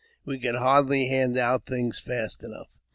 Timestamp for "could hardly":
0.39-1.09